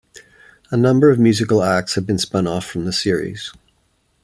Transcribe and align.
A 0.71 0.77
number 0.77 1.11
of 1.11 1.19
musical 1.19 1.61
acts 1.61 1.93
have 1.93 2.07
been 2.07 2.17
spun 2.17 2.47
off 2.47 2.65
from 2.65 2.85
the 2.85 2.91
series. 2.91 3.53